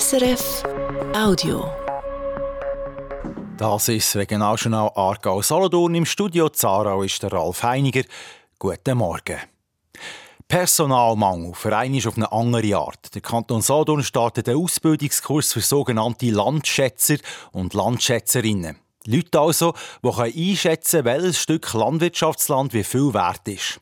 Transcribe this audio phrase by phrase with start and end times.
[0.00, 0.62] SRF
[1.14, 1.70] Audio.
[3.58, 5.94] Das ist das Regionaljournal Aargau Solothurn.
[5.94, 8.00] Im Studio Zarau ist der Ralf Heiniger.
[8.58, 9.36] Guten Morgen.
[10.48, 13.14] Personalmangel für einen auf eine andere Art.
[13.14, 17.16] Der Kanton Solothurn startet einen Ausbildungskurs für sogenannte Landschätzer
[17.50, 18.78] und Landschätzerinnen.
[19.04, 23.78] Leute also, die einschätzen können, welches Stück Landwirtschaftsland wie viel wert ist.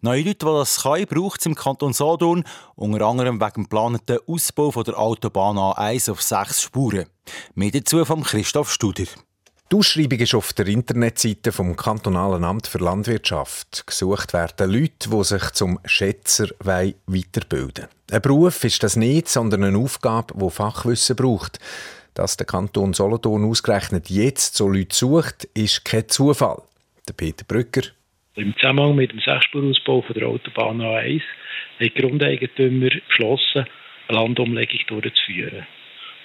[0.00, 2.44] Neue Leute, die das können, braucht es im Kanton Solothurn,
[2.74, 7.06] unter anderem wegen dem geplanten Ausbau von der Autobahn A1 auf sechs Spuren.
[7.54, 9.04] Mehr dazu von Christoph Studer.
[9.72, 13.86] Die Ausschreibung ist auf der Internetseite vom Kantonalen Amt für Landwirtschaft.
[13.86, 19.78] Gesucht werden Leute, die sich zum Schätzer weiterbilden Ein Beruf ist das nicht, sondern eine
[19.78, 21.58] Aufgabe, die Fachwissen braucht.
[22.12, 26.60] Dass der Kanton Solothurn ausgerechnet jetzt so Leute sucht, ist kein Zufall.
[27.08, 27.82] Der Peter Brücker
[28.34, 33.66] im Zusammenhang mit dem Sechsspurausbau der Autobahn A1 hat die Grundeigentümer beschlossen,
[34.08, 35.66] eine Landomlegung durchzuführen.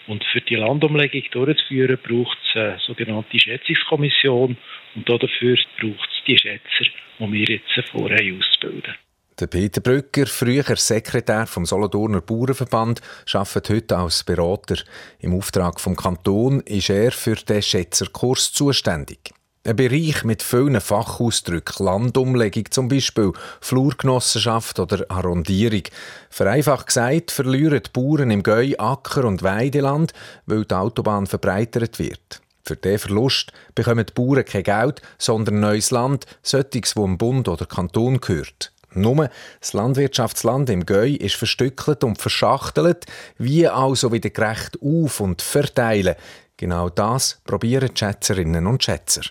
[0.08, 4.55] Und für die Landomlegung durchzuführen, braucht es eine sogenannte Schätzungskommission
[4.96, 8.96] und dafür braucht es die Schätzer, die wir jetzt vorhaben auszubilden.
[9.40, 13.02] Der Peter Brücker, früher Sekretär vom Solothurner Bauernverband,
[13.34, 14.77] arbeitet heute als Berater.
[15.20, 19.20] Im Auftrag vom Kanton ist er für den Schätzerkurs zuständig.
[19.68, 25.82] Ein Bereich mit vielen Fachausdrücken, Landumlegung zum Beispiel, Flurgenossenschaft oder Arrondierung.
[26.29, 30.13] Vereinfacht gesagt, verlieren die Bauern im Gäu Acker- und Weideland,
[30.46, 32.41] weil die Autobahn verbreitert wird.
[32.63, 37.49] Für diesen Verlust bekommen die Bauern kein Geld, sondern neues Land, solches, wo dem Bund
[37.49, 38.71] oder Kanton gehört.
[38.93, 43.05] Nur das Landwirtschaftsland im Gäu ist verstückelt und verschachtelt,
[43.37, 46.15] wie also wieder gerecht auf- und verteilen.
[46.55, 49.24] Genau das probieren die Schätzerinnen und Schätzer.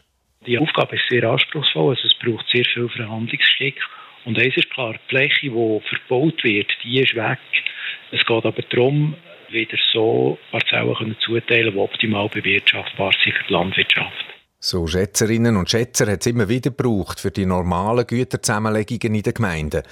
[0.47, 3.77] Die Aufgabe ist sehr anspruchsvoll, also es braucht sehr viel Verhandlungsgeschick.
[4.25, 7.39] Und eins ist klar, die Fläche, die verbaut wird, die ist weg.
[8.13, 9.15] Es geht aber darum,
[9.51, 14.27] wieder so Parzellen zuteilen, die optimal bewirtschaftbar sind für die Landwirtschaft.
[14.59, 19.35] So Schätzerinnen und Schätzer hat es immer wieder gebraucht für die normalen Güterzusammenlegungen in den
[19.35, 19.83] Gemeinden.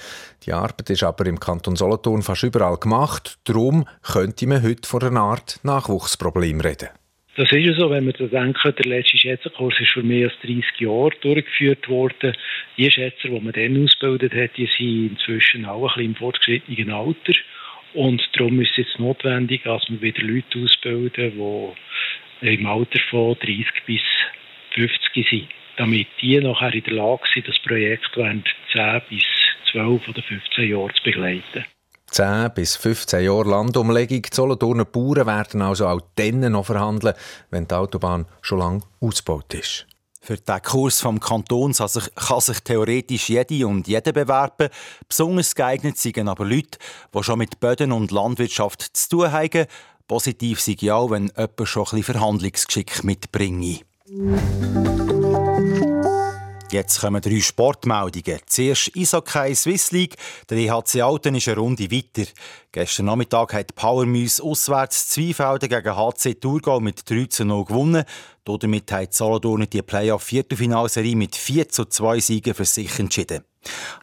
[0.43, 3.37] Die Arbeit ist aber im Kanton Solothurn fast überall gemacht.
[3.43, 6.89] Darum könnte man heute von einer Art Nachwuchsproblem reden.
[7.37, 10.39] Das ist ja so, wenn man da denkt, der letzte Schätzerkurs ist vor mehr als
[10.39, 12.33] 30 Jahren durchgeführt worden.
[12.77, 16.91] Die Schätzer, die man dann ausgebildet hat, die sind inzwischen auch ein bisschen im fortgeschrittenen
[16.91, 17.33] Alter.
[17.93, 21.33] Und darum ist es jetzt notwendig, dass wir wieder Leute ausbilden,
[22.41, 24.01] die im Alter von 30 bis
[24.71, 29.23] 50 sind, damit die nachher in der Lage sind, das Projekt während 10 bis
[29.71, 31.65] 12 oder 15 Jahren zu begleiten.
[32.15, 34.21] 10 bis 15 Jahre Landumlegung.
[34.21, 37.13] Die Solothurner Bauern werden also auch dann noch verhandeln,
[37.49, 39.85] wenn die Autobahn schon lange ausgebaut ist.
[40.21, 44.69] Für den Kurs vom Kanton kann sich, kann sich theoretisch jede und jeder bewerben.
[45.09, 46.79] Besonders geeignet sind aber Leute,
[47.13, 49.65] die schon mit Böden und Landwirtschaft zu tun haben.
[50.07, 53.83] Positiv sei ja auch, wenn jemand schon ein bisschen Verhandlungsgeschick mitbringt.
[56.75, 58.41] Jetzt kommen drei Sportmeldungen.
[58.47, 60.17] Zuerst Eishockey Swiss League.
[60.49, 62.29] Der EHC Alten ist eine Runde weiter.
[62.73, 68.03] Gestern Nachmittag hat Power Muse auswärts Zweifelden gegen HC Thurgau mit 3 zu 0 gewonnen.
[68.43, 73.45] Damit hat Solothurn die Playoff-Viertelfinalserie mit 4 zu 2 Siegen für sich entschieden.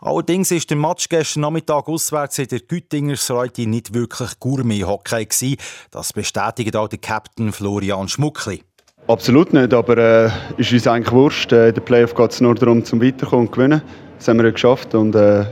[0.00, 5.59] Allerdings war der Match gestern Nachmittag auswärts in der Güttingersreite nicht wirklich Gourmet-Hockey.
[5.91, 8.65] Das bestätigt auch der Captain Florian Schmuckli.
[9.09, 11.53] Absolut nicht, aber äh, ist uns eigentlich wurscht.
[11.53, 13.83] Äh, in den Playoff geht es nur darum, zum Weiterkommen und gewinnen.
[14.19, 15.45] Das haben wir ja geschafft und äh,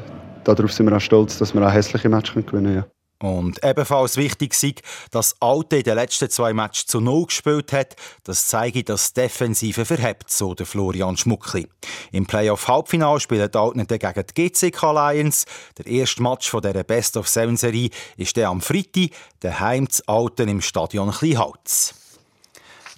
[0.44, 2.76] darauf sind wir auch stolz, dass wir auch hässliche Matches gewinnen können.
[2.76, 2.86] Ja.
[3.22, 7.94] Und ebenfalls wichtig ist, dass Alte in den letzten zwei Matches zu Null gespielt hat.
[8.24, 11.66] Das zeigt, dass die Defensive verhebt, so der Florian Schmuckli.
[12.12, 15.44] Im Playoff-Halbfinale spielen die Alten gegen die GCK Lions.
[15.76, 19.10] Der erste Match von dieser Best-of-Seven-Serie ist der am Freitag,
[19.42, 21.99] der Heim Alten im Stadion Kleinholz.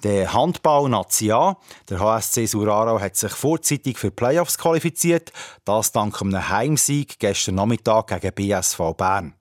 [0.03, 1.57] Der Handball Nazia,
[1.89, 5.33] der HSC Surarau, hat sich vorzeitig für Playoffs qualifiziert,
[5.65, 9.35] das dank einem Heimsieg gestern Nachmittag gegen BSV Bern.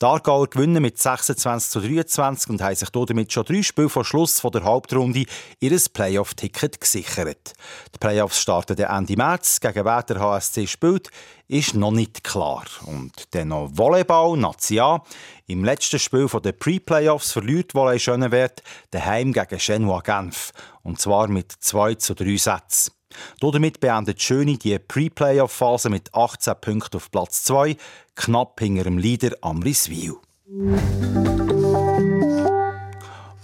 [0.00, 4.04] Die Aargauer gewinnen mit 26 zu 23 und haben sich damit schon drei Spiele vor
[4.04, 5.24] Schluss der Hauptrunde
[5.60, 7.54] ihr Playoff-Ticket gesichert.
[7.94, 9.60] Die Playoffs starten Ende März.
[9.60, 11.10] Gegen wer der HSC spielt,
[11.48, 12.64] ist noch nicht klar.
[12.86, 15.02] Und dann noch Volleyball, Nazia.
[15.46, 20.52] Im letzten Spiel der Pre-Playoffs verliert Volley Schönewert daheim gegen Genoa Genf.
[20.82, 22.97] Und zwar mit 2 zu 3 Sätzen.
[23.40, 27.76] Damit beendet Schöne die Pre-Playoff-Phase mit 18 Punkten auf Platz 2,
[28.14, 30.16] knapp hinter dem Leader Amriswil.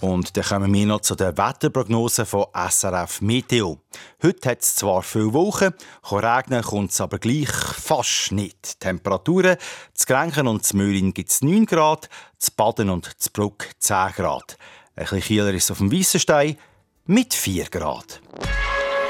[0.00, 3.78] Und dann kommen wir noch zu den Wetterprognosen von SRF Meteo.
[4.22, 5.70] Heute hat es zwar viele Wochen,
[6.12, 8.80] regnen kommt es aber gleich fast nicht.
[8.80, 9.56] Temperaturen,
[9.94, 14.12] zu Grenchen und zu Mühlen gibt es 9 Grad, zu Baden und zu Bruck 10
[14.16, 14.58] Grad.
[14.94, 16.58] Ein bisschen Kieler ist auf dem Weissenstein
[17.06, 18.20] mit 4 Grad.